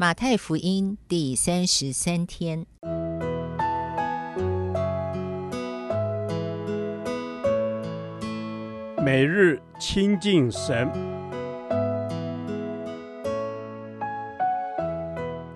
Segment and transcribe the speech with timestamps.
[0.00, 2.64] 马太福音第三十三天，
[9.04, 10.90] 每日亲近神，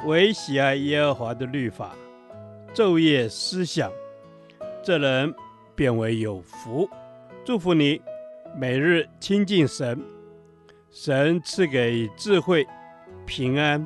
[0.04, 1.96] 唯喜爱耶和华的律法，
[2.74, 3.90] 昼夜思想，
[4.82, 5.34] 这人
[5.74, 6.86] 便为有福。
[7.46, 7.98] 祝福你，
[8.54, 9.98] 每日亲近神，
[10.90, 12.66] 神赐给智慧、
[13.24, 13.82] 平安。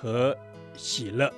[0.00, 0.36] 和
[0.76, 1.32] 喜乐。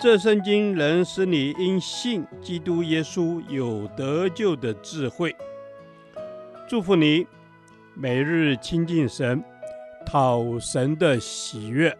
[0.00, 5.34] 这圣经能使你因信基督耶稣有得救的智慧。
[6.68, 7.26] 祝福你，
[7.94, 9.42] 每日亲近神，
[10.06, 11.96] 讨神的喜悦。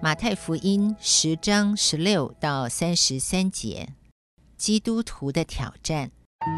[0.00, 3.88] 马太福音十章十六到三十三节，
[4.56, 6.10] 基督徒的挑战。
[6.46, 6.50] 我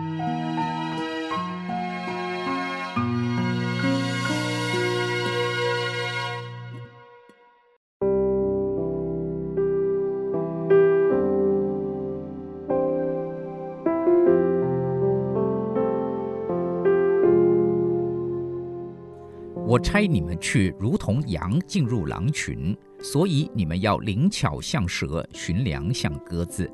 [19.80, 26.68] 差你们去，如同羊进入狼群，所以你们要灵巧像蛇，寻良像鸽子。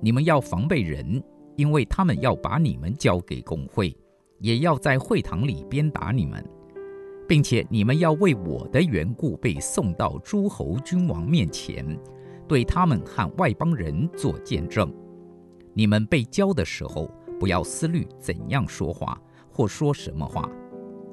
[0.00, 1.20] 你们要防备人。
[1.56, 3.96] 因为他们要把你们交给公会，
[4.38, 6.44] 也要在会堂里鞭打你们，
[7.28, 11.98] 并且你们要为我的缘故被送到诸侯君王面前，
[12.48, 14.92] 对他们和外邦人做见证。
[15.72, 17.10] 你们被交的时候，
[17.40, 20.48] 不要思虑怎样说话或说什么话，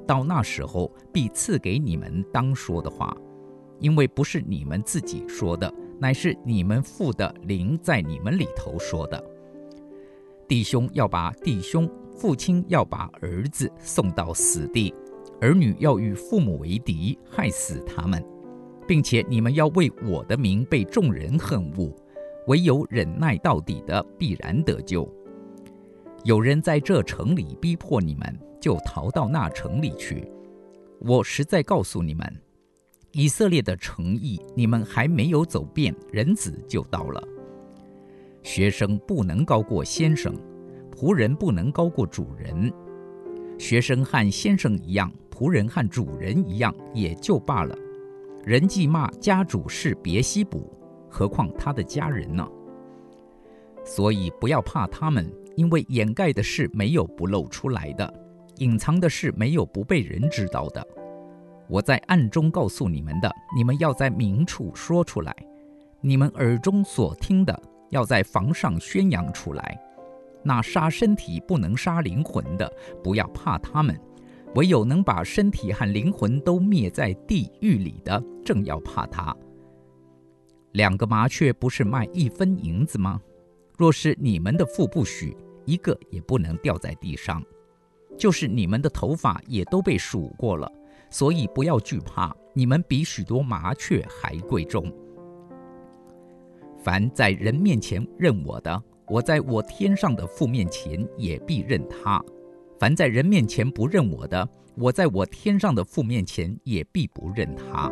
[0.06, 3.16] 到那时候必赐给你们当说的话，
[3.80, 9.31] 因为不是你们自己说的，乃是你们父的灵在你们里头说的。
[10.52, 14.94] 弟兄要把弟兄，父亲要把儿子送到死地，
[15.40, 18.22] 儿女要与父母为敌，害死他们，
[18.86, 21.90] 并且你们要为我的名被众人恨恶，
[22.48, 25.10] 唯有忍耐到底的必然得救。
[26.26, 30.30] 有人在这城里逼迫你们，就逃到那城里去。
[31.00, 32.30] 我实在告诉你们，
[33.14, 37.26] 以色列的城邑你们还没有走遍，人子就到了。
[38.44, 40.34] 学生不能高过先生，
[40.92, 42.72] 仆人不能高过主人。
[43.58, 47.76] 学生和先生一样，仆人和主人一样，也就罢了。
[48.44, 50.72] 人既骂家主是别西卜，
[51.08, 52.48] 何况他的家人呢？
[53.84, 58.12] 所以不要怕他们，因为掩盖的事没有不露出来的，
[58.58, 60.86] 隐藏的事没有不被人知道的。
[61.68, 65.32] 我在暗中告诉你们的，你们要在明处说出来；
[66.02, 69.80] 你们耳中所听的，要在房上宣扬出来。
[70.44, 72.68] 那杀身体不能杀灵魂的，
[73.04, 73.96] 不要怕他们；
[74.56, 79.36] 唯有能把身体和灵魂都灭在地狱里的，正要怕他。
[80.72, 83.22] 两个麻雀不是卖一分银子吗？
[83.78, 87.44] 若是你们的父不许，一个也不能掉在地上。
[88.18, 90.72] 就是你们的头发也都被数过了，
[91.10, 94.92] 所以不要惧怕，你们比许多麻雀还贵重。
[96.84, 102.20] 凡在人面前认我的，我在我天上的父面前也必认他；
[102.80, 107.92] 凡在人面前不认我的，我在我天上的父面前也必不认他。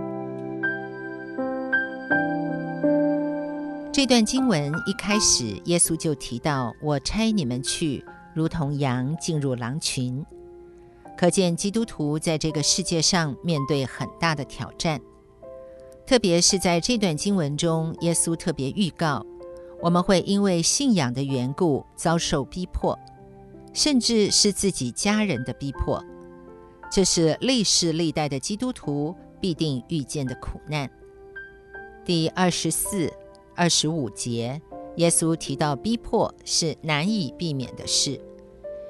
[3.94, 10.26] 这段经文一开始，耶稣就提到：“我差你们去，如同羊进入狼群。”
[11.16, 15.00] 可见基督徒在这个世界上面对很大的挑战。
[16.10, 19.24] 特别是在这段经文中，耶稣特别预告，
[19.80, 22.98] 我们会因为信仰的缘故遭受逼迫，
[23.74, 26.04] 甚至是自己家人的逼迫。
[26.92, 30.90] 这是历世历代的基督徒必定遇见的苦难。
[32.04, 33.14] 第二十四、
[33.56, 34.60] 二十五节，
[34.96, 38.20] 耶稣提到逼迫是难以避免的事，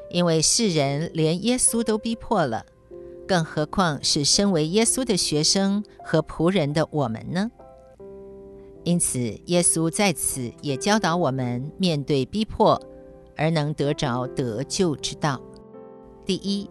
[0.10, 2.66] 因为世人连耶稣都逼迫了。
[3.30, 7.52] 更何况是身为耶稣的学生和仆人的我们呢？
[8.84, 12.82] 因此，耶稣在此也教导我们面对逼迫
[13.38, 15.40] 而能得着得救之道。
[16.26, 16.68] 第一，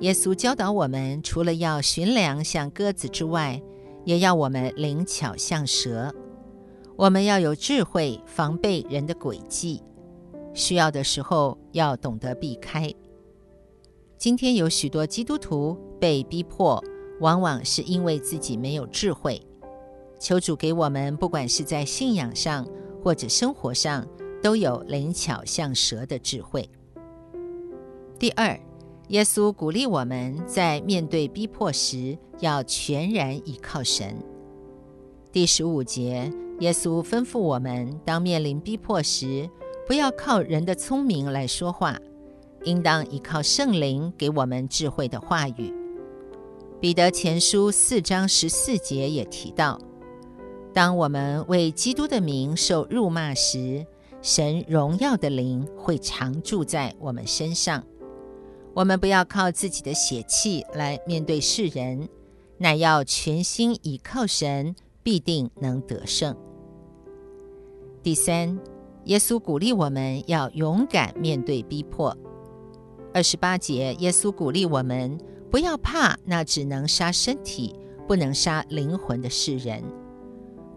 [0.00, 3.62] 耶稣教导我们，除了要寻良像鸽子之外，
[4.04, 6.14] 也要我们灵巧像蛇。
[6.96, 9.82] 我们要有智慧，防备人的诡计，
[10.52, 12.92] 需要的时候要懂得避开。
[14.16, 16.82] 今天有许多基督徒被逼迫，
[17.20, 19.40] 往往是因为自己没有智慧。
[20.18, 22.66] 求主给我们，不管是在信仰上
[23.02, 24.06] 或者生活上，
[24.42, 26.66] 都有灵巧像蛇的智慧。
[28.18, 28.58] 第二，
[29.08, 34.16] 耶稣鼓励我们在面对逼迫时要全然倚靠神。
[35.30, 39.50] 第十五节，耶稣吩咐我们，当面临逼迫时，
[39.86, 41.98] 不要靠人的聪明来说话，
[42.64, 45.72] 应当依靠圣灵给我们智慧的话语。
[46.80, 49.80] 彼得前书四章十四节也提到，
[50.72, 53.86] 当我们为基督的名受辱骂时，
[54.20, 57.82] 神荣耀的灵会常住在我们身上。
[58.74, 62.08] 我们不要靠自己的血气来面对世人，
[62.58, 66.36] 乃要全心倚靠神，必定能得胜。
[68.02, 68.58] 第三，
[69.04, 72.14] 耶稣鼓励我们要勇敢面对逼迫。
[73.14, 75.16] 二十八节，耶稣鼓励我们
[75.48, 77.72] 不要怕那只能杀身体、
[78.08, 79.84] 不能杀灵魂的世人。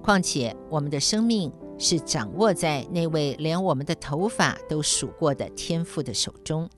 [0.03, 6.69] 况且，我们的生命是掌握在那位连我们的头发都数过的天父的手中。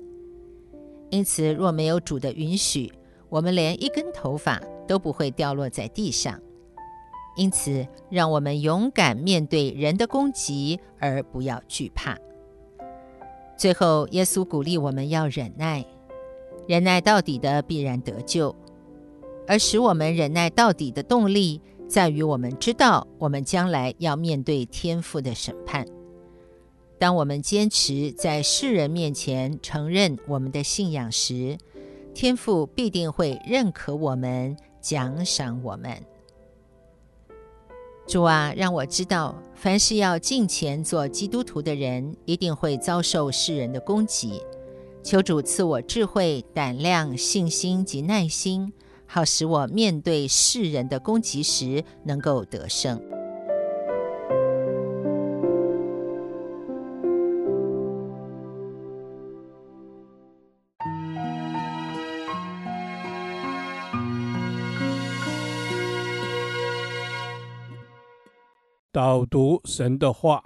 [1.09, 2.89] 因此，若没有主的允许，
[3.27, 6.39] 我们连一根头发都不会掉落在地上。
[7.35, 12.17] 因此，让我们勇敢面对人的攻击，而不要惧怕。
[13.59, 15.85] 最后，耶稣鼓励我们要忍耐，
[16.65, 18.55] 忍耐到底的必然得救。
[19.45, 25.85] 而使我们忍耐到底的动力，在于我们知道我们将来要面对天父的审判。
[26.97, 31.57] 当我们坚持在世人面前承认我们的信仰时，
[32.13, 36.01] 天父必定会认可我们，奖赏我们。
[38.09, 44.41] 主啊，让我知道，凡是要进前做基督徒的人，一定会遭受世人的攻击。
[45.03, 48.73] 求主赐我智慧、胆量、信心及耐心，
[49.05, 52.99] 好使我面对世人的攻击时能够得胜。
[68.99, 70.43] 导读神的话，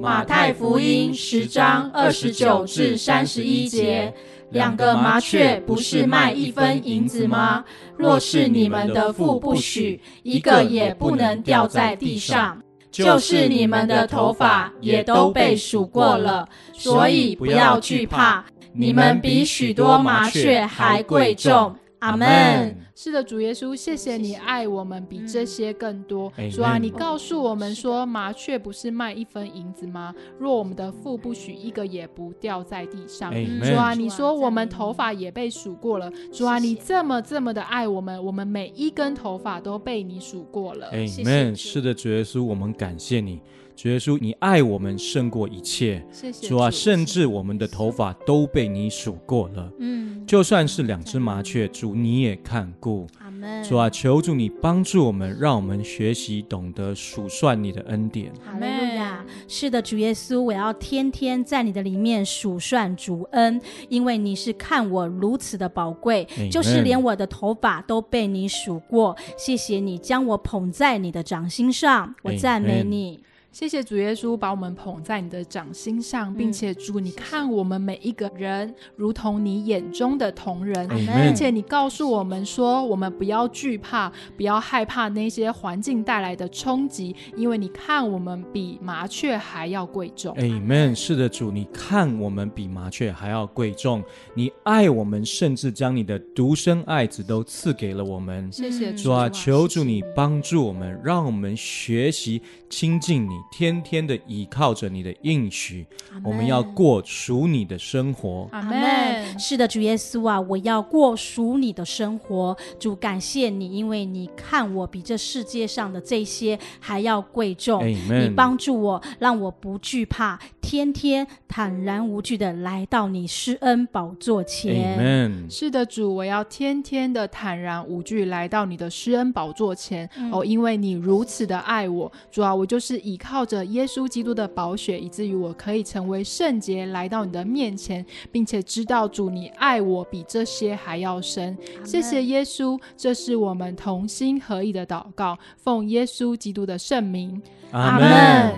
[0.00, 4.14] 马太福音十章二十九至三十一节：
[4.50, 7.62] 两个麻雀不是卖一分银子吗？
[7.98, 12.58] 若是你们的父不许，一个也不能掉在地上。
[12.90, 18.42] 就是你们的头发也都被数过了，所以不要惧怕，
[18.72, 21.76] 你们比许多麻雀还贵重。
[22.04, 22.76] 阿门。
[22.94, 26.30] 是的，主耶稣，谢谢你爱我们比这些更多。
[26.52, 30.14] 主啊，你告诉我们说，麻雀不是卖一分银子吗？
[30.38, 33.32] 若我们的父不许，一个也不掉在地上。
[33.62, 36.10] 主啊，你说我们头发也被数过了。
[36.32, 40.88] 主啊，你这么这么的爱我们，我们每一根头发都被你数过了。
[40.88, 41.56] 阿门。
[41.56, 43.40] 是的，主耶稣，我们感谢你。
[43.76, 46.02] 主耶稣，你爱我们胜过一切。
[46.12, 49.70] 谢谢主啊，甚至我们的头发都被你数过了。
[49.80, 53.06] 嗯，就算是两只麻雀，主你也看顾。
[53.18, 53.64] 阿门。
[53.64, 58.32] 主啊，求主你帮助我们，让我们学习懂得数算你的恩典。
[58.46, 59.24] 阿门呀。
[59.48, 69.16] 是的，主耶稣，我要天天在你的里面数算主恩，因为你是看我如此的宝贵，就是连我的头发都被你数过。
[69.36, 73.20] 谢谢你将我捧在你的掌心上，我赞美你。
[73.54, 90.34] 谢谢主耶稣把我们捧在你的掌心上，并且主，你看我们每一个人如同你眼中的同人，并且你告诉我们说，我们不要惧怕，不要害怕那些环境带来的冲击，因为你看我们比麻雀还要贵重。
[90.34, 90.92] Amen。
[90.92, 94.02] 是的，主，你看我们比麻雀还要贵重，
[94.34, 98.50] 你爱我们，甚至将你的独生爱子都赐给了我们。
[98.50, 103.43] 谢谢主啊，求主你帮助我们，让我们学习亲近你。
[103.50, 105.86] 天天的倚靠着你的应许，
[106.24, 108.48] 我们要过属你的生活。
[108.50, 109.38] 阿门。
[109.38, 112.56] 是的，主耶稣啊，我要过属你的生活。
[112.80, 117.80] 主，感谢你，因为你看我比这世界上的这些还要贵重。
[117.82, 118.24] Amen。
[118.24, 124.98] 你帮助我，让我不惧怕，天天坦然无惧的来到你施恩宝座前。
[124.98, 125.48] Amen。
[125.48, 130.10] 是的，主，我要天天的坦然无惧来到你的施恩宝座前。
[130.16, 130.32] 嗯。
[130.32, 133.33] 哦，因为你如此的爱我，主啊，我就是依靠。
[133.34, 141.58] 靠着耶稣基督的宝血，以至于我可以成为圣洁，来到你的面前，并且知道主你爱我比这些还要深。
[141.84, 148.54] 谢谢耶稣，这是我们同心合意的祷告，奉耶稣基督的圣名，阿门。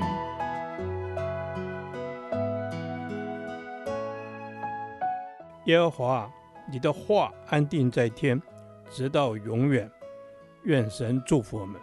[5.65, 6.31] 耶和华，
[6.71, 8.39] 你的话安定在天，
[8.91, 9.91] 直到永远。
[10.65, 11.81] 愿神祝福我们。